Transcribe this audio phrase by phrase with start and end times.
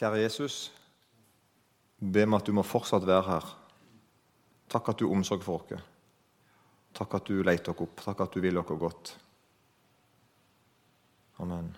[0.00, 0.70] Kjære Jesus,
[2.00, 3.48] be meg at du må fortsatt være her.
[4.72, 5.82] Takk at du omsorg for oss.
[6.96, 8.00] Takk at du leter oss opp.
[8.06, 9.10] Takk at du vil oss godt.
[11.44, 11.68] Amen.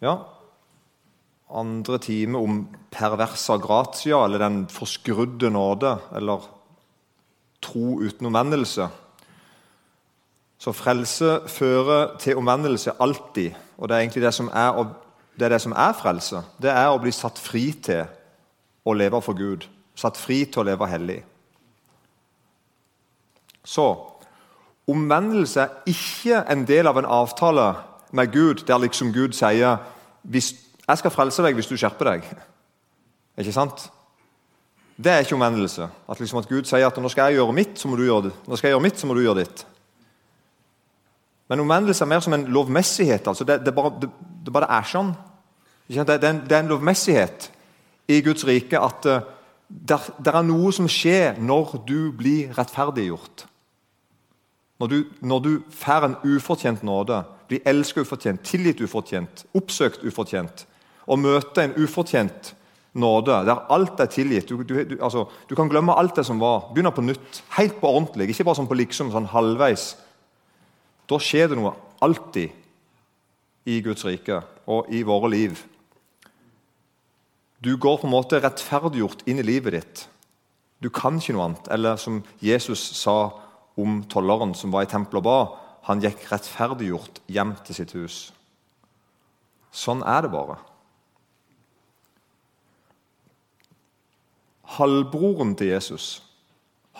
[0.00, 0.16] Ja,
[1.52, 2.62] andre time om
[2.92, 6.48] perversa gratia, eller den forskrudde nåde, eller
[7.60, 8.88] tro uten omvendelse.
[10.58, 13.52] Så frelse fører til omvendelse alltid.
[13.78, 14.84] Og det er egentlig det som er,
[15.38, 16.42] det, er det som er frelse.
[16.62, 18.06] Det er å bli satt fri til
[18.86, 19.66] å leve for Gud.
[19.96, 21.20] Satt fri til å leve hellig.
[23.66, 23.86] Så
[24.86, 27.74] omvendelse er ikke en del av en avtale
[28.16, 29.76] med Gud der liksom Gud sier
[30.22, 30.54] hvis,
[30.88, 32.24] 'Jeg skal frelse deg hvis du skjerper deg'.
[33.38, 33.90] Ikke sant?
[34.96, 35.88] Det er ikke omvendelse.
[36.08, 38.30] At, liksom at Gud sier at 'nå skal jeg gjøre mitt, så må du gjøre.
[38.46, 39.66] Nå skal jeg gjøre mitt, så må du gjøre ditt'.
[41.48, 43.28] Men omvendelse er mer som en lovmessighet.
[43.28, 44.10] altså Det, det, bare, det,
[44.44, 45.12] det bare er sånn.
[45.88, 47.50] Det, er en, lovmessighet
[48.10, 49.20] i Guds rike at uh,
[49.68, 53.46] det er noe som skjer når du blir rettferdiggjort.
[54.82, 60.66] Når du, når du får en ufortjent nåde, blir elsket ufortjent, tilgitt ufortjent, oppsøkt ufortjent,
[61.06, 62.52] og møter en ufortjent
[62.96, 66.70] nåde der alt er tilgitt du, du, altså, du kan glemme alt det som var,
[66.72, 69.90] begynne på nytt, helt på ordentlig, ikke bare sånn på liksom, sånn halvveis
[71.06, 72.52] da skjer det noe alltid
[73.66, 74.40] i Guds rike
[74.70, 75.62] og i våre liv.
[77.62, 80.04] Du går på en måte rettferdiggjort inn i livet ditt.
[80.82, 81.68] Du kan ikke noe annet.
[81.72, 83.32] Eller som Jesus sa
[83.80, 85.38] om tolleren som var i tempelet og ba,
[85.88, 88.16] han gikk rettferdiggjort hjem til sitt hus.
[89.76, 90.58] Sånn er det bare.
[94.76, 96.20] Halvbroren til Jesus,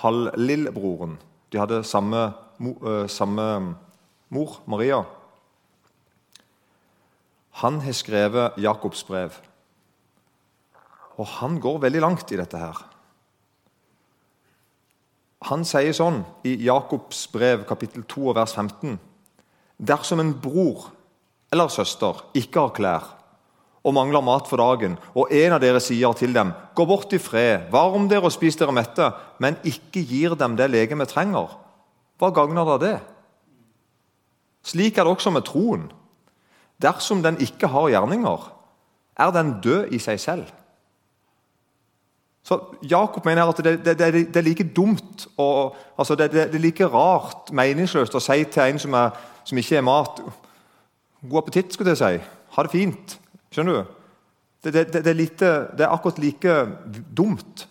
[0.03, 1.17] halvlillebroren,
[1.51, 2.29] de hadde samme,
[3.11, 3.47] samme
[4.29, 5.05] mor Maria,
[7.63, 9.33] han har skrevet Jakobs brev.
[11.17, 12.83] Og han går veldig langt i dette her.
[15.49, 18.99] Han sier sånn i Jakobs brev kapittel 2 vers 15.:
[19.79, 20.91] Dersom en bror
[21.53, 23.13] eller søster ikke har klær
[23.87, 27.19] og mangler mat for dagen, og en av dere sier til dem:" Gå bort i
[27.23, 31.55] fred, varm dere og spis dere mette, men ikke gir dem det legemet trenger,
[32.19, 33.16] hva gagner da det?
[34.67, 35.89] Slik er det også med troen.
[36.83, 38.53] Dersom den ikke har gjerninger,
[39.17, 40.47] er den død i seg selv.
[42.47, 42.59] Så
[42.91, 46.87] Jakob mener at det, det, det, det er like dumt og altså det, er like
[46.87, 50.21] rart, meningsløst, å si til en som, er, som ikke er mat
[51.27, 52.29] God appetitt, skulle jeg si.
[52.55, 53.17] Ha det fint.
[53.51, 53.95] Skjønner du?
[54.67, 55.49] Er lite,
[55.79, 56.55] det, er akkurat like
[57.17, 57.67] dumt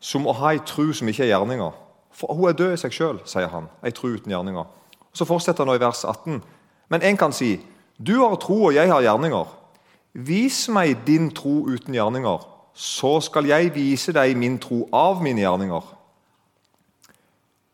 [0.00, 1.72] som å ha ei tru som ikke er gjerninger.
[2.16, 3.68] For hun er død i seg sjøl, sier han.
[3.84, 4.68] Ei tru uten gjerninger.
[5.12, 6.42] Så fortsetter han nå i vers 18.
[6.88, 7.60] Men en kan si,
[7.98, 9.48] 'Du har tro, og jeg har gjerninger.'
[10.14, 15.40] 'Vis meg din tro uten gjerninger, så skal jeg vise deg min tro av mine
[15.40, 15.96] gjerninger.'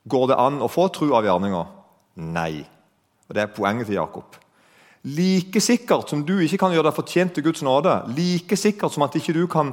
[0.09, 1.67] Går det an å få tro av gjerninger?
[2.17, 2.67] Nei.
[3.29, 4.37] Og Det er poenget til Jakob.
[5.03, 9.03] Like sikkert som du ikke kan gjøre deg fortjent til Guds nåde, like sikkert som
[9.03, 9.73] at ikke du kan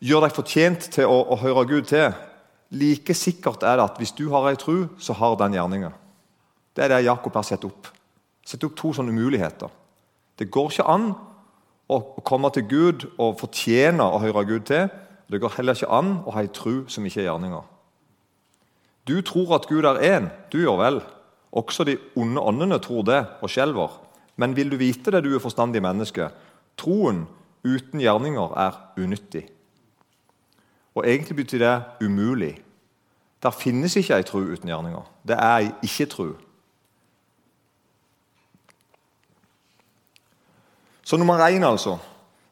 [0.00, 2.12] gjøre deg fortjent til å, å høre Gud til,
[2.70, 5.94] like sikkert er det at hvis du har ei tro, så har den gjerninger.
[6.78, 7.88] Det er det Jakob har sett opp.
[8.46, 9.72] Sett opp to sånne muligheter.
[10.38, 11.08] Det går ikke an
[11.90, 14.86] å komme til Gud og fortjene å høre Gud til.
[15.26, 17.66] Det går heller ikke an å ha en tru som ikke er gjerninger.
[19.10, 20.30] Du tror at Gud er én.
[20.54, 21.02] Du gjør vel.
[21.50, 23.98] Også de onde åndene tror det og skjelver.
[24.38, 26.30] Men vil du vite det, du er forstandig menneske,
[26.78, 27.24] troen
[27.66, 29.48] uten gjerninger er unyttig.
[30.94, 32.54] Og Egentlig betyr det umulig.
[33.42, 35.02] Der finnes ikke ei tru uten gjerninger.
[35.26, 36.36] Det er ei ikke-tru.
[41.08, 41.96] Så nummer én, altså.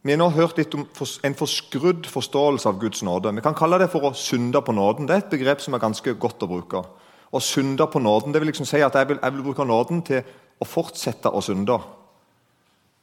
[0.03, 0.87] Vi har nå hørt litt om
[1.29, 3.35] en forskrudd forståelse av Guds nåde.
[3.37, 5.05] Vi kan kalle det for å synde på nåden.
[5.05, 6.81] Det er et begrep som er ganske godt å bruke.
[7.37, 10.01] Å synde på nåden, det vil liksom si at jeg vil, jeg vil bruke nåden
[10.07, 10.23] til
[10.57, 11.77] å fortsette å synde.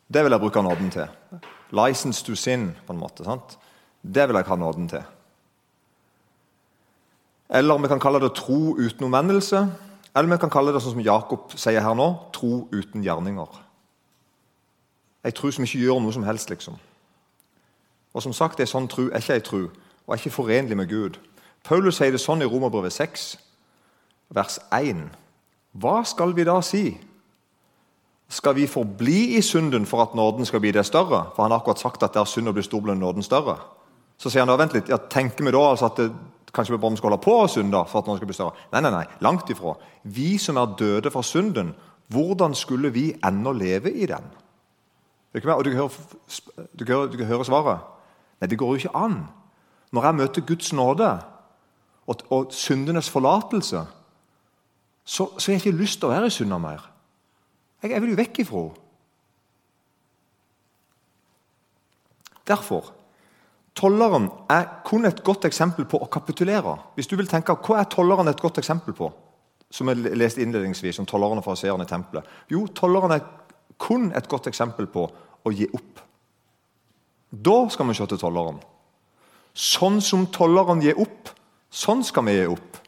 [0.09, 1.43] Det vil jeg bruke nåden til.
[1.75, 3.25] License to sin, på en måte.
[3.27, 3.57] sant?
[4.01, 5.03] Det vil jeg ha nåden til.
[7.53, 9.61] Eller vi kan kalle det tro uten omvendelse.
[10.15, 13.62] Eller vi kan kalle det sånn som Jakob sier her nå, tro uten gjerninger.
[15.23, 16.75] Ei tro som ikke gjør noe som helst, liksom.
[18.13, 19.61] Og som sagt, ei sånn tro er ikke ei tro,
[20.05, 21.17] og er ikke forenlig med Gud.
[21.63, 23.27] Paulus sier det sånn i Romerbrevet 6,
[24.35, 25.05] vers 1.
[25.79, 26.85] Hva skal vi da si?
[28.33, 31.27] Skal vi forbli i synden for at nåden skal bli det større?
[31.35, 33.57] For han har akkurat sagt at der synden blir stor, blir nåden større.
[34.17, 36.11] Så sier han da, vent litt, ja, tenker vi da altså at det,
[36.53, 38.67] kanskje vi bare skal holde på å synde for at nåden skal bli større?
[38.73, 39.73] Nei, nei, nei, langt ifra.
[40.03, 41.73] Vi som er døde fra synden,
[42.13, 44.27] hvordan skulle vi ennå leve i den?
[45.33, 45.89] Og du kan, høre,
[46.79, 47.79] du, kan høre, du kan høre svaret.
[48.41, 49.23] Nei, det går jo ikke an.
[49.91, 51.09] Når jeg møter Guds nåde
[52.07, 53.85] og, og syndenes forlatelse,
[55.03, 56.85] så, så har jeg ikke lyst til å være i synda mer.
[57.81, 58.79] Jeg, jeg, vil jo vekk ifra henne.
[62.47, 62.91] Derfor
[63.73, 66.75] Tolleren er kun et godt eksempel på å kapitulere.
[66.93, 69.07] Hvis du vil tenke, Hva er tolleren et godt eksempel på?
[69.73, 72.27] Som jeg leste innledningsvis om tolleren og fariseeren i tempelet.
[72.53, 73.23] Jo, tolleren er
[73.77, 75.07] kun et godt eksempel på
[75.43, 76.03] å gi opp.
[77.33, 78.59] Da skal vi se til tolleren.
[79.53, 81.31] Sånn som tolleren gir opp,
[81.73, 82.79] sånn skal vi gi opp.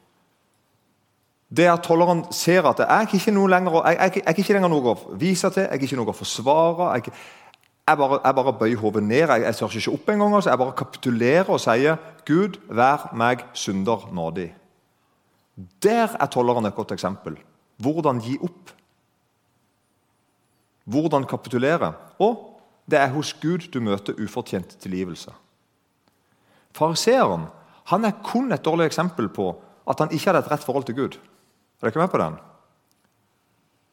[1.56, 4.72] Det at tolleren ser at jeg er ikke noe lenger, jeg, jeg, jeg ikke lenger
[4.74, 6.88] noe å vise til, jeg er ikke noe å forsvare.
[6.98, 7.14] Jeg,
[7.86, 9.28] jeg bare, bare bøyer hodet ned.
[9.30, 10.36] Jeg, jeg tør ikke opp engang.
[10.36, 10.52] Altså.
[10.52, 14.50] Jeg bare kapitulerer og sier 'Gud, vær meg synder nådig'.
[15.86, 17.38] Der er tolleren et godt eksempel.
[17.78, 18.74] Hvordan gi opp.
[20.86, 21.94] Hvordan kapitulere.
[22.20, 25.32] Og det er hos Gud du møter ufortjent tilgivelse.
[26.76, 27.48] Fariseeren
[27.92, 29.54] er kun et dårlig eksempel på
[29.90, 31.18] at han ikke hadde et rett forhold til Gud.
[31.82, 32.38] Er dere med på den?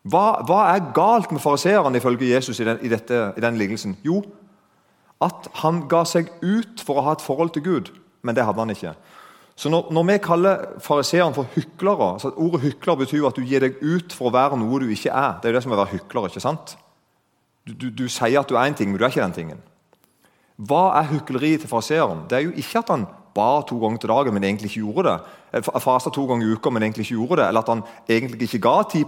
[0.03, 3.97] Hva, hva er galt med fariseeren ifølge Jesus i den, i, dette, i den lignelsen?
[4.03, 4.23] Jo,
[5.23, 7.93] at han ga seg ut for å ha et forhold til Gud,
[8.27, 8.97] men det hadde han ikke.
[9.55, 13.63] Så Når, når vi kaller fariseeren for hyklere så Ordet hykler betyr at du gir
[13.63, 15.37] deg ut for å være noe du ikke er.
[15.39, 16.27] Det er jo det som er å være hykler.
[16.27, 16.75] ikke sant?
[17.67, 19.61] Du, du, du sier at du er en ting, men du er ikke den tingen.
[20.63, 22.25] Hva er hykleriet til fariseeren?
[22.31, 25.09] Det er jo ikke at han ba to ganger til dagen, men egentlig ikke gjorde
[25.09, 25.39] det.
[25.57, 27.49] Eh, Fasta to ganger i uka, men egentlig ikke gjorde det.
[27.49, 29.05] Eller at han egentlig ikke ga 10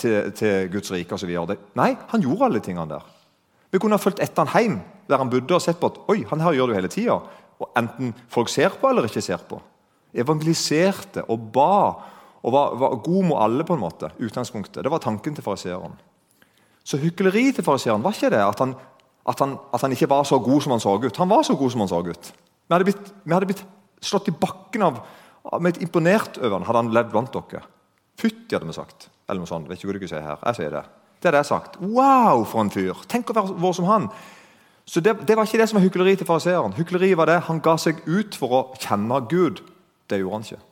[0.00, 1.34] til, til Guds rike osv.
[1.78, 3.06] Nei, han gjorde alle tingene der.
[3.70, 6.24] Vi kunne ha fulgt etter han hjem, der han bodde, og sett på at oi,
[6.30, 7.18] han her gjør det jo hele tida.
[7.78, 9.60] Enten folk ser på eller ikke ser på.
[10.16, 11.74] Evangeliserte og ba
[12.40, 14.08] og var, var god mot alle, på en måte.
[14.18, 14.82] utgangspunktet.
[14.82, 15.92] Det var tanken til fariseeren.
[16.84, 18.74] Så hykleri til fariseeren var ikke det at han,
[19.28, 21.20] at, han, at han ikke var så god som han så ut.
[21.22, 22.32] Han var så god som han så ut.
[22.32, 23.64] Vi hadde blitt, vi hadde blitt
[24.00, 25.02] slått i bakken av
[25.60, 27.62] med et imponert over han hadde han levd blant dere.
[28.20, 29.08] Fytti, hadde vi sagt.
[29.28, 29.68] Eller noe sånt.
[29.68, 30.42] Vet ikke hva dere sier her.
[30.50, 30.84] Jeg sier det.
[31.20, 31.78] Det hadde jeg sagt.
[31.80, 33.00] Wow, for en fyr!
[33.08, 34.08] Tenk å være vår som han.
[34.88, 36.74] Så det, det, var ikke det som var hykleri til fariseeren.
[36.76, 39.60] Hykleri var det han ga seg ut for å kjenne Gud.
[40.10, 40.62] Det gjorde han ikke.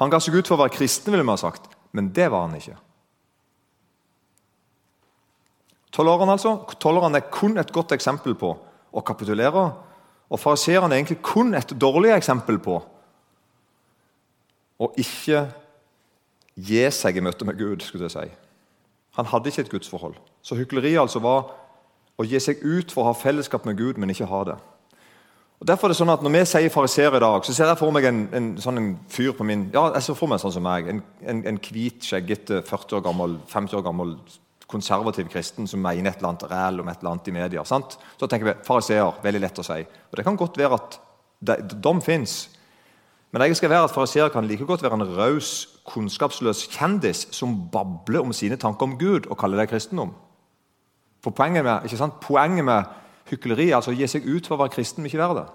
[0.00, 2.46] Han ga seg ut for å være kristen, ville vi ha sagt, men det var
[2.46, 2.78] han ikke.
[5.94, 8.50] Tolleren altså, tolleren er kun et godt eksempel på
[8.94, 9.68] å kapitulere
[10.34, 12.78] og fariseeren er egentlig kun et dårlig eksempel på
[14.82, 15.44] å ikke
[16.54, 17.82] gi seg i møte med Gud.
[17.82, 18.30] skulle jeg si.
[19.14, 20.14] Han hadde ikke et gudsforhold.
[20.42, 21.52] Så hykleriet altså var
[22.18, 24.56] å gi seg ut for å ha fellesskap med Gud, men ikke ha det.
[25.60, 27.78] Og derfor er det sånn at Når vi sier fariseer i dag, så ser jeg
[27.78, 30.52] for meg en, en, sånn en fyr på min Ja, jeg ser for meg sånn
[30.52, 30.88] som meg.
[30.88, 34.16] En, en, en hvit, skjeggete, 40 år gammel, 50 år gammel
[34.74, 37.64] konservativ kristen som mener et eller annet ræl om et eller annet i media.
[37.68, 37.96] Sant?
[38.18, 39.22] Så tenker vi fariseer.
[39.22, 39.80] Veldig lett å si.
[40.10, 40.98] Og Det kan godt være at
[41.78, 42.48] dom fins.
[43.34, 47.56] Men jeg skal være at fariseer kan like godt være en raus, kunnskapsløs kjendis som
[47.72, 50.12] babler om sine tanker om Gud og kaller det kristendom.
[51.24, 52.20] For poenget med, ikke sant?
[52.22, 52.84] Poenget med
[53.30, 55.46] hykleri er altså å gi seg ut for å være kristen, men ikke være det.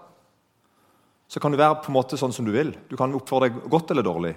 [1.29, 2.73] Så kan du være på en måte sånn som du vil.
[2.89, 4.33] Du kan oppføre deg godt eller dårlig.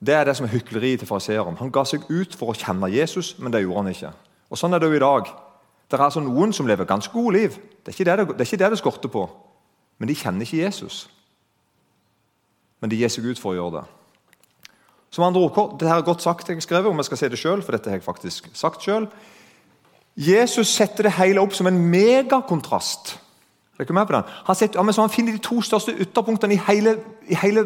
[0.00, 1.56] Det er det som er hykleri til fariseeren.
[1.60, 4.12] Han ga seg ut for å kjenne Jesus, men det gjorde han ikke.
[4.50, 5.30] Og Sånn er det jo i dag.
[5.88, 7.58] Det er altså noen som lever ganske gode liv.
[7.84, 9.24] Det er ikke det det, det, ikke det, det skorter på.
[9.98, 11.04] Men de kjenner ikke Jesus.
[12.80, 13.84] Men de gir seg ut for å gjøre det.
[15.14, 17.28] Som andre ord, det her er godt sagt, jeg har skrevet, om jeg skal si
[17.30, 19.12] det selv, for dette har jeg faktisk sagt selv.
[20.14, 23.14] Jesus setter det hele opp som en megakontrast
[23.78, 24.22] er med på den?
[24.46, 27.64] Han, setter, ja, han, finner de to største ytterpunktene i hele, i hele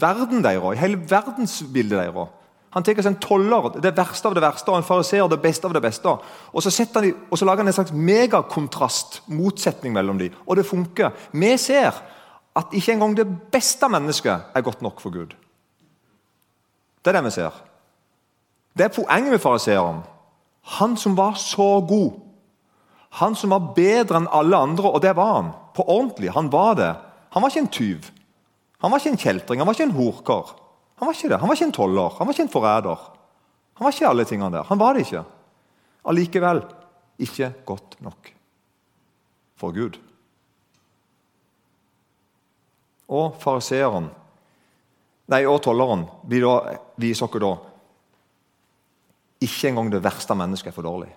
[0.00, 2.34] verden deres, i hele verdensbildet deres.
[2.76, 5.64] Han tar seg en toller, det verste av det verste, og en fariseer, det beste
[5.64, 6.12] av det beste.
[6.52, 10.34] Og så, de, og så lager han en slags megakontrast, motsetning mellom dem.
[10.44, 11.14] Og det funker.
[11.32, 11.96] Vi ser
[12.56, 15.32] at ikke engang det beste mennesket er godt nok for Gud.
[17.00, 17.56] Det er det vi ser.
[18.76, 20.02] Det er poenget med fariseeren.
[20.76, 22.25] Han som var så god
[23.16, 25.46] han som var bedre enn alle andre, og det var han.
[25.72, 26.34] På ordentlig.
[26.34, 26.92] Han var det.
[27.32, 28.10] Han var ikke en tyv.
[28.84, 30.52] Han var ikke en kjeltring, han var ikke en horkar.
[31.00, 31.38] Han var ikke det.
[31.40, 33.06] Han var ikke en toller, han var ikke en forræder.
[33.76, 34.68] Han var ikke alle tingene der.
[34.68, 35.24] Han var det ikke.
[36.12, 36.62] Allikevel
[37.24, 38.32] ikke godt nok
[39.56, 39.96] for Gud.
[43.08, 44.10] Og fariseeren,
[45.32, 47.54] nei, og tolleren viser oss da
[49.46, 51.14] ikke engang det verste mennesket er for dårlig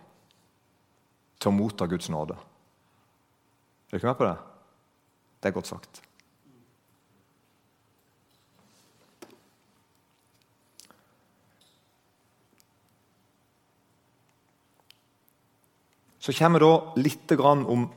[1.39, 2.35] til å motta Guds nåde.
[3.89, 4.37] Er du ikke med på det?
[5.39, 6.01] Det er godt sagt.
[16.19, 17.87] Så kommer da litt om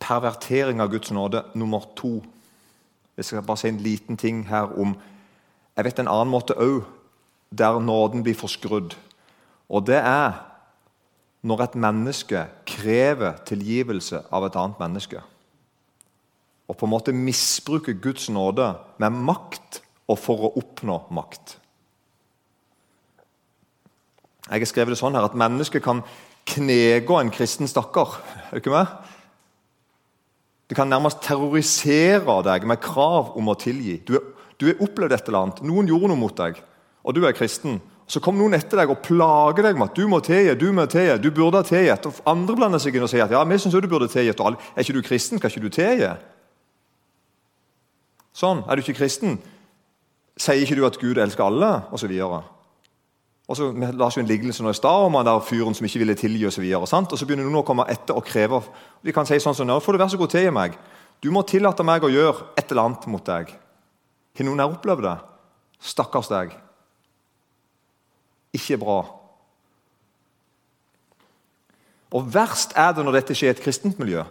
[0.00, 2.16] pervertering av Guds nåde nummer to.
[3.14, 4.96] Jeg skal bare si en liten ting her om
[5.76, 6.82] Jeg vet en annen måte òg
[7.54, 8.96] der nåden blir forskrudd.
[9.70, 10.40] Og det er
[11.46, 12.40] når et menneske
[12.78, 15.22] krever tilgivelse av et annet menneske.
[16.68, 18.70] Og på en måte misbruker Guds nåde
[19.00, 21.56] med makt og for å oppnå makt.
[24.48, 26.00] Jeg har skrevet det sånn her at mennesket kan
[26.48, 28.16] knegå en kristen stakkar.
[28.52, 28.62] Er
[30.68, 33.98] du kan nærmest terrorisere deg med krav om å tilgi.
[34.04, 35.62] Du har opplevd et eller annet.
[35.64, 36.60] Noen gjorde noe mot deg,
[37.04, 37.80] og du er kristen.
[38.08, 40.86] Så kommer noen etter deg og plager deg med at du må tilgi, du må
[40.88, 42.06] tilgi, du burde ha tilgitt.
[42.08, 44.40] Og andre blander seg inn og sier at ja, vi syns du burde tilgitt.
[44.40, 46.12] Er ikke du kristen, skal ikke du tilgi?
[48.38, 48.62] Sånn.
[48.64, 49.36] Er du ikke kristen,
[50.40, 51.72] sier ikke du at Gud elsker alle?
[51.92, 52.40] Og så videre.
[53.48, 55.84] Og så la oss jo en lignelse nå i stad om han der fyren som
[55.88, 56.46] ikke ville tilgi.
[56.48, 56.80] Og, så videre.
[56.80, 58.62] og så begynner noen å komme etter og kreve
[59.04, 60.78] De kan si sånn som nå får du være så god tilgi meg.
[61.20, 63.52] Du må tillate meg å gjøre et eller annet mot deg.
[64.38, 65.16] Har noen her opplevd det?
[65.82, 66.56] Stakkars deg.
[68.56, 68.98] Ikke bra.
[72.14, 74.24] Og Verst er det når dette skjer i et kristent miljø,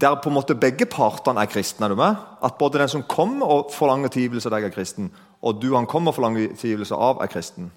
[0.00, 1.84] der på en måte begge partene er kristne.
[1.84, 2.16] er du med?
[2.42, 5.10] At både den som kommer og forlanger tilgivelse av deg, er kristen,
[5.42, 7.70] og du han kommer og forlanger tilgivelse av, er kristen.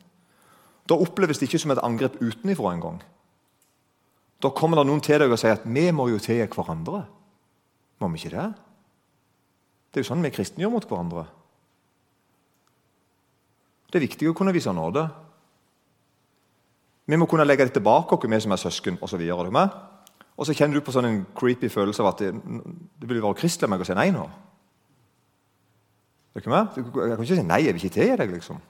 [0.90, 3.02] Da oppleves det ikke som et angrep utenfra engang.
[4.44, 7.06] Da kommer det noen til deg og sier at vi må jo tilgi hverandre.
[8.00, 8.50] Må vi ikke det?
[9.92, 11.28] Det er jo sånn vi kristne gjør mot hverandre.
[13.88, 15.06] Det er viktig å kunne vise nåde.
[17.06, 19.22] Vi må kunne legge det tilbake oss, vi som er søsken osv.
[19.36, 19.58] Og,
[20.38, 23.40] og så kjenner du på sånn en creepy følelse av at det, det vil være
[23.42, 24.24] kristelig av meg å si nei nå.
[26.34, 26.78] Er ikke med?
[26.80, 28.32] Jeg kan ikke si nei, jeg vil ikke tilgi deg.
[28.40, 28.62] liksom.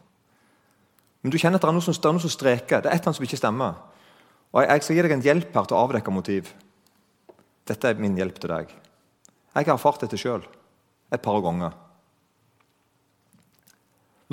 [1.23, 2.81] Men du kjenner at det er noe som, det er noe som streker.
[2.83, 3.77] Det er et eller annet som ikke stemmer.
[4.51, 6.51] Og jeg, jeg skal gi deg en hjelp her til å avdekke motiv.
[7.69, 8.73] Dette er min hjelp til deg.
[9.53, 10.43] Jeg har erfart dette sjøl
[11.13, 11.77] et par ganger.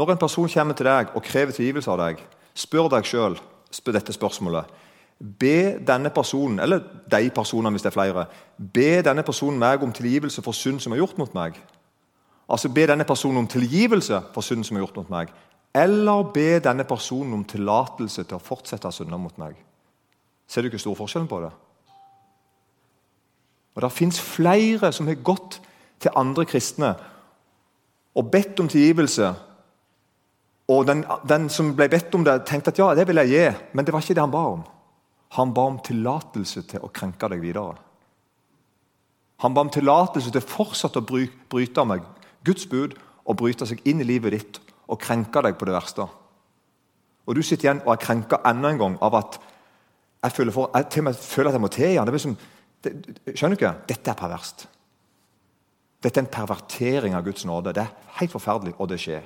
[0.00, 2.22] Når en person kommer til deg og krever tilgivelse av deg,
[2.56, 3.36] spør deg sjøl
[3.70, 4.64] dette spørsmålet.
[5.20, 6.80] Be denne personen, eller
[7.12, 8.24] de personene hvis det er flere,
[8.58, 11.60] be denne personen meg om tilgivelse for synd som er gjort mot meg.
[12.48, 15.28] Altså Be denne personen om tilgivelse for synd som er gjort mot meg
[15.74, 19.54] eller be denne personen om tillatelse til å fortsette å synde mot meg.
[20.50, 21.50] Ser du ikke stor forskjell på det?
[23.74, 25.60] Og Det fins flere som har gått
[26.00, 26.94] til andre kristne
[28.14, 29.34] og bedt om tilgivelse.
[30.70, 33.44] Og den, den, som ble bedt om det, tenkte at ja, det vil jeg gi,
[33.74, 34.64] men det var ikke det han ba om.
[35.38, 37.78] Han ba om tillatelse til å krenke deg videre.
[39.42, 42.04] Han ba om tillatelse til fortsatt å bryte med
[42.46, 44.60] Guds bud og bryte seg inn i livet ditt
[44.90, 46.06] og krenke deg på det verste.
[47.26, 49.40] Og du sitter igjen og er krenka enda en gang av at
[50.20, 52.12] jeg føler, for, jeg til og med føler at jeg må til igjen.
[52.12, 52.36] Liksom,
[52.84, 52.92] det,
[53.32, 53.74] skjønner du ikke?
[53.88, 54.66] Dette er perverst.
[56.00, 57.72] Dette er en pervertering av Guds nåde.
[57.76, 59.24] Det er helt forferdelig, og det skjer.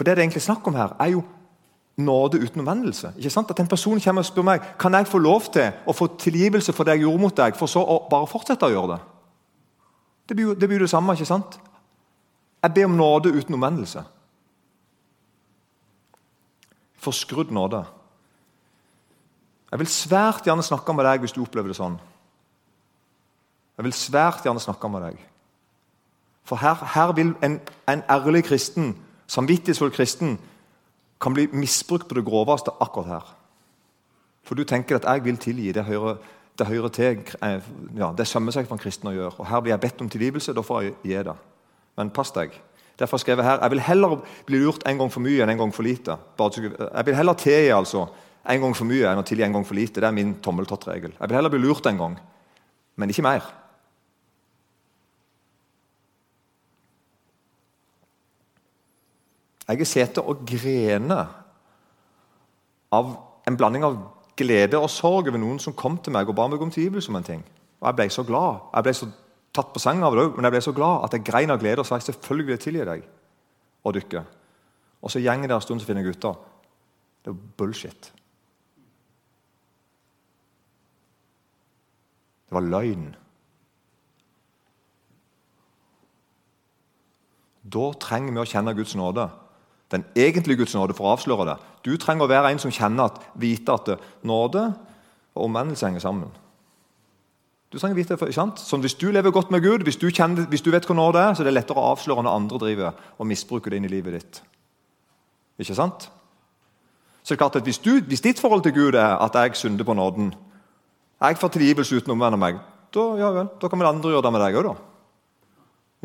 [0.00, 1.20] For det det egentlig er snakk om her, er jo
[2.00, 3.10] nåde uten omvendelse.
[3.18, 3.50] Ikke sant?
[3.50, 6.72] At en person kommer og spør meg kan jeg få lov til å få tilgivelse
[6.72, 8.98] for det jeg gjorde mot deg, for så å bare fortsette å gjøre det.
[10.30, 11.12] Det blir det, blir det samme.
[11.12, 11.58] ikke sant?
[12.62, 14.04] Jeg ber om nåde uten omvendelse.
[16.96, 17.82] Forskrudd nåde.
[19.70, 22.00] Jeg vil svært gjerne snakke med deg hvis du opplever det sånn.
[23.76, 25.20] Jeg vil svært gjerne snakke med deg.
[26.48, 28.94] For her, her vil en, en, ærlig kristen,
[29.30, 30.38] samvittighetsfull kristen,
[31.20, 33.26] kan bli misbrukt på det groveste akkurat her.
[34.42, 35.72] For du tenker at 'jeg vil tilgi'.
[35.72, 36.16] Det hører,
[36.58, 37.18] det hører til,
[37.96, 39.40] ja, det sømmer seg for en kristen å gjøre.
[39.40, 41.36] Og Her blir jeg bedt om tilgivelse, da får jeg gi det.
[41.96, 42.50] Men pass deg.
[42.98, 45.58] Derfor skrev jeg her jeg vil heller bli lurt en gang for mye enn en
[45.58, 46.18] gang for lite.
[46.38, 48.08] Jeg vil heller tilgi altså,
[48.48, 50.00] en gang for mye enn å tilgi en gang for lite.
[50.00, 51.12] Det er min tommeltottregel.
[51.20, 52.18] Jeg vil heller bli lurt en gang,
[52.96, 53.59] men ikke mer.
[59.70, 61.20] Jeg har sittet og grene
[62.90, 63.10] av
[63.46, 63.98] en blanding av
[64.40, 67.18] glede og sorg over noen som kom til meg og ba meg om tilgivelse om
[67.20, 67.44] en ting.
[67.78, 68.64] Og jeg ble så glad.
[68.74, 69.08] Jeg ble så
[69.54, 71.60] tatt på senga av det òg, men jeg ble så glad at jeg grein av
[71.62, 73.04] glede og sa jeg selvfølgelig tilgi deg
[73.86, 74.24] og dykke.
[75.00, 76.46] Og så gjenger det en stund, så finner jeg ut av
[77.20, 78.12] det var bullshit.
[82.48, 83.10] Det var løgn.
[87.70, 89.28] Da trenger vi å kjenne Guds nåde.
[89.90, 91.56] Den egentlige Guds nåde for å avsløre det.
[91.86, 93.90] Du trenger å være en som kjenner at, vite at
[94.26, 94.68] nåde
[95.34, 96.30] og omvendelse henger sammen.
[97.70, 98.58] Du trenger vite det, sant?
[98.58, 101.22] Sånn, Hvis du lever godt med Gud, hvis du, kjenner, hvis du vet hva nåde
[101.22, 103.92] er, så er det lettere å avsløre når andre driver og misbruker det inn i
[103.92, 104.40] livet ditt.
[105.62, 106.08] Ikke sant?
[107.22, 109.58] Så det er klart at hvis, du, hvis ditt forhold til Gud er at jeg
[109.60, 110.32] synder på nåden,
[111.20, 112.58] jeg får tilgivelse uten å omvende meg,
[112.90, 114.74] da, ja vel, da kan vel andre gjøre det med deg òg, da.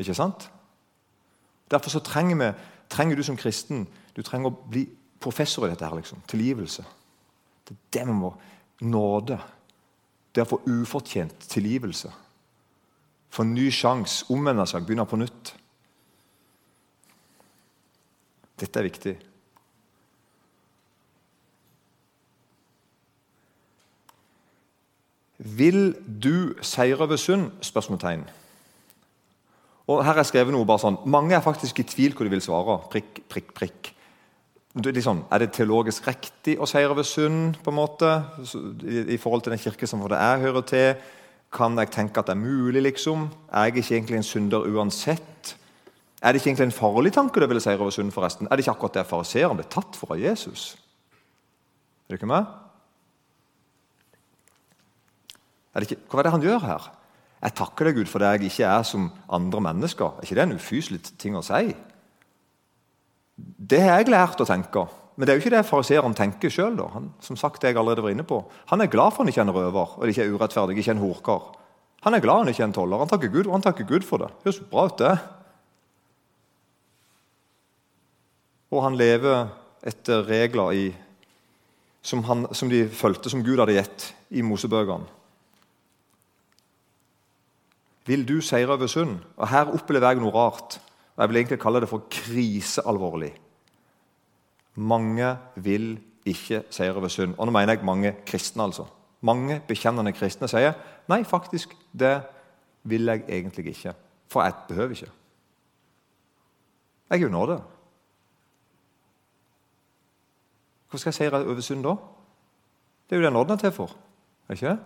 [0.03, 0.49] Ikke sant?
[1.71, 2.49] Derfor så trenger, vi,
[2.89, 4.85] trenger du som kristen du trenger å bli
[5.19, 5.85] professor i dette.
[5.85, 6.21] her, liksom.
[6.27, 6.85] Tilgivelse.
[7.65, 8.35] Det er det vi må
[8.81, 9.37] Nåde.
[10.35, 12.09] Det å få ufortjent tilgivelse.
[13.31, 15.53] Få en ny sjanse, omvende seg, begynne på nytt.
[18.59, 19.15] Dette er viktig.
[25.37, 27.51] Vil du seire ved synd?
[27.61, 28.23] Spørsmålstegn.
[29.91, 32.43] Og her er skrevet noe bare sånn, Mange er faktisk i tvil hvor de vil
[32.43, 32.79] svare.
[32.91, 33.91] Prikk, prikk, prikk.
[34.75, 37.59] Det er, sånn, er det teologisk riktig å seire ved synd?
[37.63, 38.09] på en måte?
[38.83, 41.05] I, forhold til den kirke som det jeg hører til,
[41.55, 42.81] kan jeg tenke at det er mulig?
[42.83, 43.29] liksom?
[43.53, 45.55] Er jeg ikke egentlig en synder uansett?
[46.19, 48.11] Er det ikke egentlig en farlig tanke du ville seire over synd?
[48.11, 48.49] forresten?
[48.49, 50.73] Er det ikke akkurat det fariseeren ble tatt for av Jesus?
[52.05, 52.51] Er det ikke med?
[55.71, 56.91] Er det ikke, hva er det han gjør her?
[57.45, 60.17] Jeg takker deg, Gud, for det jeg ikke er som andre mennesker.
[60.17, 61.75] Er ikke det en ufyselig ting å si?
[63.37, 64.87] Det har jeg lært å tenke.
[65.15, 66.79] Men det er jo ikke det fariseeren tenker sjøl.
[67.23, 68.41] Som sagt, det jeg allerede var inne på.
[68.71, 71.03] Han er glad for han ikke er en røver og ikke er urettferdig, ikke en
[71.03, 71.45] horkar.
[72.07, 73.01] Han er glad han ikke er en toller.
[73.01, 74.31] Han takker Gud, og han takker Gud for det.
[74.43, 75.13] Høres bra ut, det.
[78.73, 79.45] Og han lever
[79.85, 80.85] etter regler i,
[82.05, 85.05] som, han, som de fulgte, som Gud hadde gitt i Mosebøkene.
[88.05, 89.17] Vil du seire over synd?
[89.37, 90.79] Og Her opplever jeg noe rart.
[91.15, 93.33] og Jeg vil egentlig kalle det for krisealvorlig.
[94.75, 97.35] Mange vil ikke seire over synd.
[97.37, 98.63] Og nå mener jeg mange kristne.
[98.63, 98.85] altså.
[99.21, 100.73] Mange bekjennende kristne sier
[101.07, 102.21] nei, faktisk, det
[102.83, 103.93] vil jeg egentlig ikke.
[104.27, 105.11] For jeg behøver ikke.
[107.09, 107.61] Jeg er jo det.
[110.89, 111.95] Hvorfor skal jeg seire over synd da?
[113.09, 113.95] Det er jo det nåden er til for.
[114.49, 114.79] Ikke det?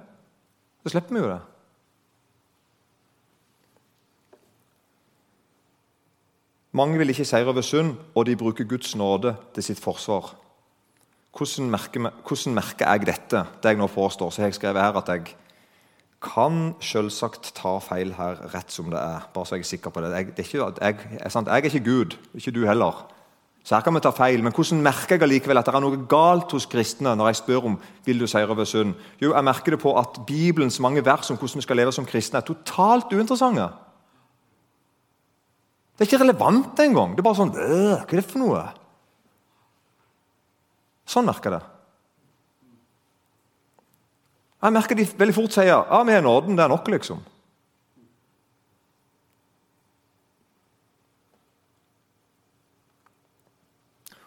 [0.83, 1.41] Så slipper vi jo det.
[6.71, 10.35] Mange vil ikke seire over synd, og de bruker Guds nåde til sitt forsvar.
[11.33, 13.45] Hvordan merker, hvordan merker jeg dette?
[13.63, 15.35] Det jeg nå påstår, så jeg skrevet her at jeg
[16.21, 19.25] kan selvsagt ta feil her rett som det er.
[19.33, 20.11] bare så jeg er sikker på det.
[20.11, 23.05] Jeg, det er, ikke, jeg, er jeg, er ikke Gud, ikke du heller.
[23.63, 26.05] Så her kan vi ta feil, Men hvordan merker jeg allikevel at det er noe
[26.09, 28.93] galt hos kristne når jeg spør om vil du seire over synd?
[29.21, 32.05] Jo, jeg merker det på at Bibelens mange vers om hvordan vi skal leve som
[32.05, 33.69] kristne, er totalt uinteressante.
[35.99, 37.11] Det er ikke relevant engang.
[37.11, 38.61] Det er bare sånn Hva er det for noe?
[41.09, 41.59] Sånn merker det.
[44.63, 47.19] Jeg merker de veldig fort sier ja, vi er nåden, det er nok, liksom.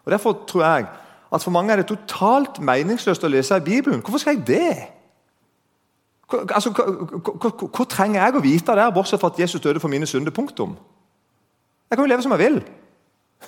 [0.04, 0.86] Og Derfor tror jeg
[1.32, 4.02] at for mange er det totalt meningsløst å lese i Bibelen.
[4.04, 4.72] Hvorfor skal jeg det?
[6.28, 6.84] Hva, altså, hva,
[7.32, 10.34] hva, hva trenger jeg å vite der, bortsett fra at Jesus døde for mine synder?
[10.36, 10.76] Punktum.
[11.92, 12.54] Jeg kan jo leve som jeg vil.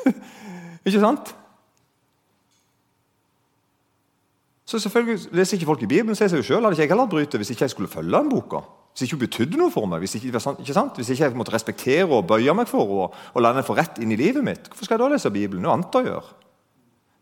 [0.84, 1.30] ikke sant?
[4.68, 7.08] Så selvfølgelig leser ikke folk i Bibelen, sier seg jo selv, hadde ikke jeg heller
[7.08, 8.60] bryte hvis ikke jeg skulle følge den boka.
[8.92, 12.04] Hvis ikke hun betydde noe for meg, hvis ikke, ikke hvis ikke jeg måtte respektere
[12.04, 14.68] og bøye meg for og, og la henne få rett inn i livet mitt.
[14.68, 15.64] Hvorfor skal jeg da lese Bibelen?
[15.64, 16.36] Noe annet å gjøre.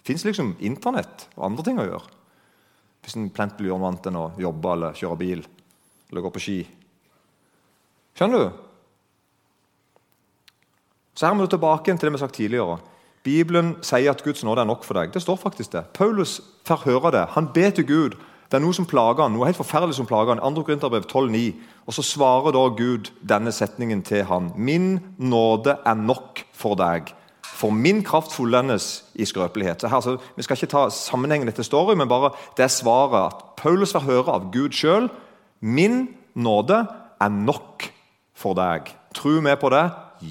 [0.03, 2.19] Det fins liksom Internett og andre ting å gjøre.
[3.07, 5.47] Hvis en plent vil gjøre noe annet enn å jobbe eller kjøre bil
[6.11, 6.59] eller gå på ski.
[8.19, 8.63] Skjønner du?
[11.15, 12.79] Så her må du tilbake til det vi har sagt tidligere.
[13.23, 15.13] Bibelen sier at Guds nåde er nok for deg.
[15.15, 15.85] Det står faktisk det.
[15.95, 17.27] Paulus får høre det.
[17.37, 18.17] Han ber til Gud.
[18.51, 20.43] Det er noe som plager han, noe helt forferdelig som plager han.
[20.43, 20.65] 2.
[20.67, 21.55] Korinterbrev 12,9.
[21.87, 24.51] Og så svarer da Gud denne setningen til han.
[24.57, 27.15] Min nåde er nok for deg,
[27.47, 29.87] for min kraft fullendes i skrøpelighet.
[29.89, 33.95] Her, så, vi skal ikke ta sammenhengen til story, men bare det svaret at Paulus
[33.95, 35.09] får høre av Gud sjøl.
[35.61, 36.83] Min nåde
[37.23, 37.89] er nok
[38.35, 38.91] for deg.
[39.15, 39.87] Tror vi på det?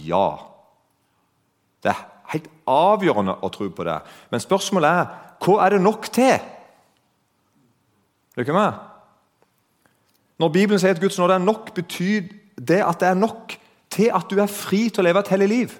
[0.06, 0.51] Ja.
[1.84, 2.02] Det er
[2.34, 3.98] helt avgjørende å tro på det.
[4.32, 6.38] Men spørsmålet er hva er det nok til?
[8.38, 8.78] Lykke med?
[10.42, 13.58] Når Bibelen sier at Guds nåde er nok, betyr det at det er nok
[13.92, 15.74] til at du er fri til å leve et hellig liv.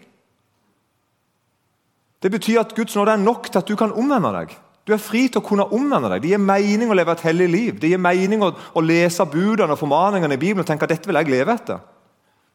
[2.22, 4.54] Det betyr at Guds nåde er nok til at du kan omvende deg.
[4.86, 6.24] Du er fri til å kunne omvende deg.
[6.24, 7.80] Det gir mening å leve et hellig liv.
[7.82, 11.10] Det gir mening å, å lese budene og formaningene i Bibelen og tenke at dette
[11.10, 11.82] vil jeg leve etter.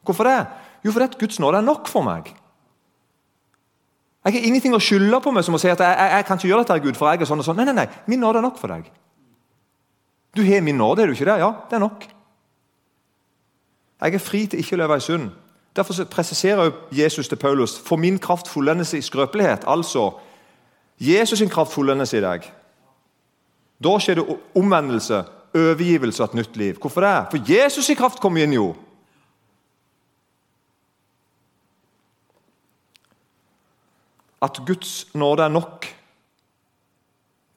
[0.07, 0.39] Hvorfor det?
[0.85, 2.29] Jo, fordi Guds nåde er nok for meg.
[4.25, 6.39] Jeg har ingenting å skylde på meg som å si at jeg, jeg, jeg kan
[6.39, 7.59] ikke gjøre dette, Gud, for jeg er sånn og sånn.
[7.59, 8.89] Nei, nei, nei, Min nåde er nok for deg.
[10.35, 11.39] Du har min nåde, er du ikke det?
[11.41, 12.07] Ja, det er nok.
[14.01, 15.31] Jeg er fri til ikke å leve i synd.
[15.77, 19.65] Derfor presiserer Jesus til Paulus for min kraft fullendes i skrøpelighet.
[19.69, 20.11] Altså
[20.99, 22.45] Jesus sin kraft fullendes i deg.
[23.83, 25.21] Da skjer det omvendelse,
[25.53, 26.77] overgivelse og et nytt liv.
[26.81, 27.15] Hvorfor det?
[27.31, 28.71] For Jesus sin kraft kommer inn, jo.
[34.43, 35.87] At Guds nåde er nok,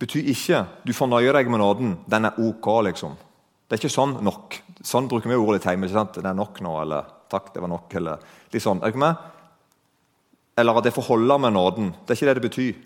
[0.01, 1.97] betyr ikke du fornøyer deg med nåden.
[2.09, 3.19] Den er ok, liksom.
[3.69, 4.57] Det er ikke sånn nok.
[4.83, 5.87] Sånn bruker vi ordet litt hjemme.
[5.87, 6.17] ikke sant?
[6.17, 8.81] Det er nok nå, eller takk, det var nok, eller litt sånn.
[8.81, 9.27] Er ikke med?
[10.59, 11.93] Eller at jeg får holde med nåden.
[12.05, 12.81] Det er ikke det det betyr.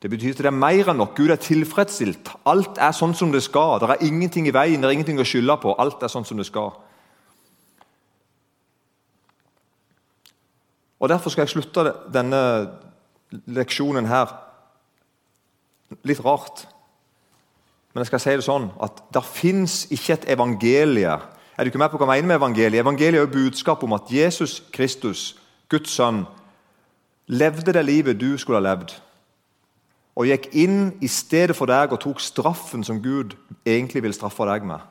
[0.00, 1.12] Det betyr at det er mer enn nok.
[1.16, 2.32] Gud er tilfredsstilt.
[2.48, 3.78] Alt er sånn som det skal.
[3.82, 5.74] Det er ingenting i veien, det er ingenting å skylde på.
[5.76, 6.72] Alt er sånn som det skal.
[11.00, 12.40] Og Derfor skal jeg slutte denne
[13.30, 14.32] leksjonen her
[16.06, 16.64] litt rart.
[17.92, 21.16] Men jeg skal si det sånn at det fins ikke et evangelie.
[21.56, 22.84] Er du ikke med på hva jeg mener med evangeliet?
[22.84, 25.34] Evangeliet er jo budskap om at Jesus Kristus,
[25.68, 26.22] Guds sønn,
[27.26, 28.94] levde det livet du skulle ha levd.
[30.18, 34.46] Og gikk inn i stedet for deg og tok straffen som Gud egentlig vil straffe
[34.48, 34.82] deg med.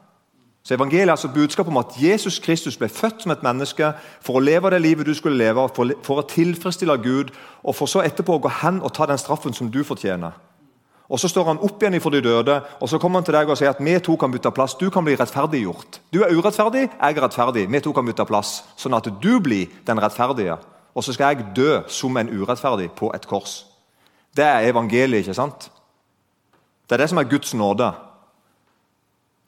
[0.64, 4.38] Så Evangeliet er altså budskap om at Jesus Kristus ble født som et menneske for
[4.38, 5.64] å leve det livet du skulle leve,
[6.04, 7.32] for å tilfredsstille Gud,
[7.64, 10.36] og for så etterpå å gå hen og ta den straffen som du fortjener.
[11.10, 13.50] Og Så står han opp igjen for de døde og så kommer han til deg
[13.50, 14.76] og sier at vi to kan bytte plass.
[14.78, 16.02] Du kan bli rettferdiggjort.
[16.14, 17.66] Du er urettferdig, jeg er rettferdig.
[17.72, 20.60] Vi to kan bytte plass, sånn at du blir den rettferdige.
[20.94, 23.66] Og så skal jeg dø som en urettferdig på et kors.
[24.38, 25.72] Det er evangeliet, ikke sant?
[26.86, 27.90] Det er det som er Guds nåde.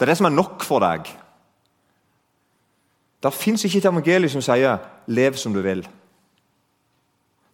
[0.02, 1.06] Det er det som er nok for deg.
[3.22, 5.88] Det fins ikke et evangelium som sier 'lev som du vil'.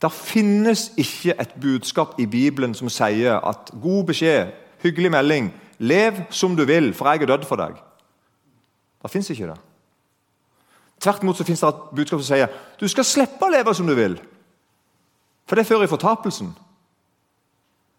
[0.02, 4.48] Det finnes ikke et budskap i Bibelen som sier at 'god beskjed,
[4.80, 7.76] hyggelig melding', 'lev som du vil, for jeg er dødd for deg'.
[9.04, 9.60] Det fins ikke det.
[11.00, 12.48] Tvert imot så finnes det et budskap som sier
[12.80, 14.22] 'du skal slippe å leve som du vil'.
[15.46, 16.56] For det fører i fortapelsen.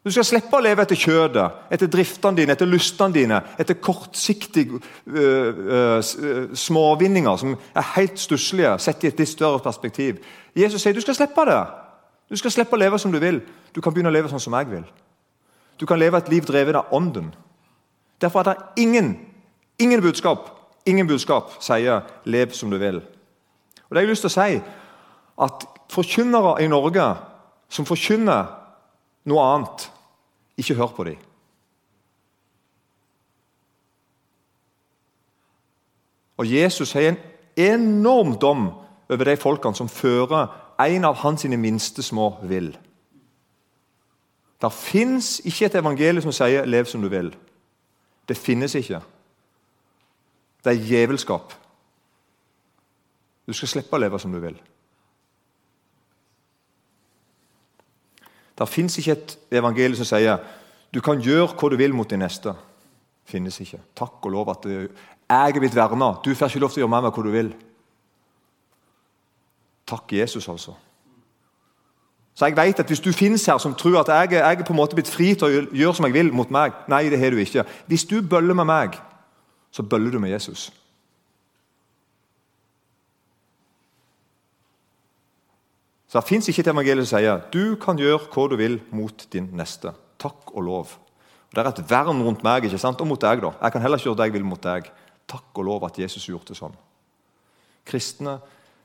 [0.04, 4.78] Du skal slippe å leve etter kjødet, etter driftene dine, etter lystene dine, etter kortsiktige
[4.78, 5.62] uh,
[5.98, 10.22] uh, småvinninger som er helt stusslige sett i et litt større perspektiv.
[10.56, 11.60] Jesus sier du skal slippe det.
[12.30, 13.42] Du skal slippe å leve som du vil.
[13.74, 14.86] Du kan begynne å leve sånn som jeg vil.
[15.80, 17.32] Du kan leve et liv drevet av Ånden.
[18.22, 19.12] Derfor er det ingen,
[19.78, 20.54] ingen budskap
[20.88, 23.02] ingen budskap sier 'lev som du vil'.
[23.88, 24.62] Og det har jeg lyst til å si
[25.42, 27.16] at Forkynnere i Norge
[27.68, 28.44] som forkynner
[29.28, 29.88] noe annet,
[30.58, 31.24] ikke hør på dem.
[36.38, 37.18] Og Jesus har en
[37.56, 38.68] enorm dom
[39.10, 40.46] over de folkene som fører
[40.78, 42.70] en av hans minste små vil.
[44.62, 47.34] Det fins ikke et evangelium som sier 'lev som du vil'.
[48.28, 49.00] Det finnes ikke.
[50.64, 51.54] Det er djevelskap.
[53.46, 54.56] Du skal slippe å leve som du vil.
[58.58, 60.40] Det fins ikke et evangelium som sier
[60.94, 62.54] du kan gjøre hva du vil mot din neste.
[62.54, 63.80] Det finnes ikke.
[63.96, 64.88] Takk og lov at jeg
[65.28, 66.14] er blitt verna.
[66.24, 67.50] Du får ikke lov til å gjøre med meg hva du vil.
[69.88, 70.74] Takk Jesus, altså.
[72.38, 74.72] Så jeg vet at Hvis du finnes her som tror at jeg, jeg er på
[74.72, 77.34] en måte blitt fri til å gjøre som jeg vil mot meg Nei, det har
[77.34, 77.64] du ikke.
[77.86, 78.98] Hvis du bøller med meg,
[79.74, 80.70] så bøller du med Jesus.
[86.08, 89.26] Så Det fins ikke et evangelium som sier du kan gjøre hva du vil mot
[89.32, 89.92] din neste.
[90.18, 90.94] Takk og lov.
[91.48, 93.00] Og Det er et vern rundt meg ikke sant?
[93.00, 93.42] og mot deg.
[93.42, 93.52] da.
[93.62, 94.90] Jeg kan heller ikke gjøre det jeg vil mot deg.
[95.28, 96.76] Takk og lov at Jesus gjorde det sånn.
[97.84, 98.40] Kristne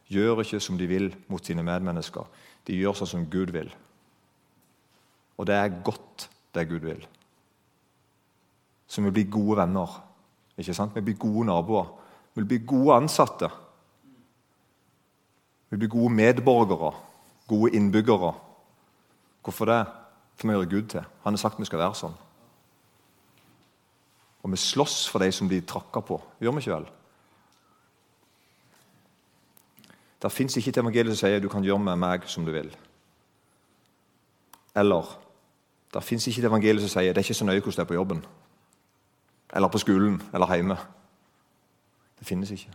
[0.08, 2.26] gjør ikke som de vil mot sine medmennesker.
[2.66, 3.72] De gjør sånn som Gud vil.
[5.38, 7.08] Og det er godt, det Gud vil.
[8.88, 9.90] Så vi blir gode venner.
[10.58, 10.96] Ikke sant?
[10.96, 11.88] Vi blir gode naboer.
[12.36, 13.50] Vi blir gode ansatte.
[15.70, 16.94] Vi blir gode medborgere
[17.48, 18.34] gode innbyggere.
[19.44, 19.86] Hvorfor det?
[20.36, 21.02] For vi hører Gud til.
[21.24, 22.16] Han har sagt vi skal være sånn.
[24.44, 26.20] Og vi slåss for de som blir tråkka på.
[26.42, 26.88] Gjør vi ikke vel?
[30.24, 32.72] Det fins ikke et evangelium som sier du kan gjøre med meg som du vil.
[34.76, 35.10] Eller
[35.94, 37.92] det fins ikke et evangelium som sier det er ikke så nøye hvordan det er
[37.92, 38.24] på jobben.
[39.54, 40.78] Eller på skolen eller hjemme.
[42.20, 42.72] Det finnes ikke.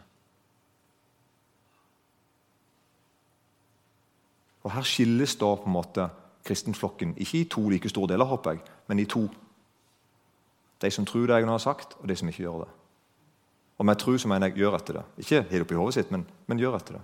[4.68, 6.10] Og Her skilles da på en måte
[6.44, 9.22] kristenflokken ikke i to like store deler, håper jeg, men i to.
[10.82, 12.68] De som tror det jeg nå har sagt, og de som ikke gjør det.
[13.78, 15.04] Og med tro så mener jeg gjør etter det.
[15.24, 17.02] Ikke helt oppi hodet sitt, men, men, gjør etter det.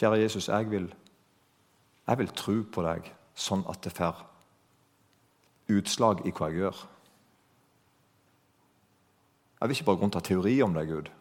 [0.00, 0.88] Kjære Jesus, jeg vil,
[2.08, 4.24] jeg vil tro på deg sånn at det får
[5.74, 6.82] utslag i hva jeg gjør.
[9.60, 11.12] Jeg vil ikke bare gå rundt og ha teori om deg, Gud.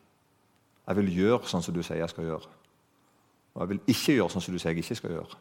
[0.87, 2.62] Jeg vil gjøre sånn som du sier jeg skal gjøre.
[3.53, 5.39] Og jeg vil ikke gjøre sånn som du sier jeg ikke skal gjøre.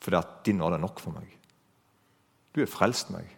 [0.00, 1.28] For at din nåde er nok for meg.
[2.54, 3.28] Du har frelst meg.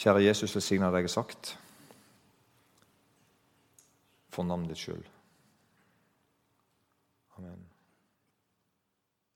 [0.00, 1.56] Kjære Jesus, velsigna det jeg har sagt,
[4.32, 5.04] for navnet ditt skyld.
[7.36, 7.69] Amen.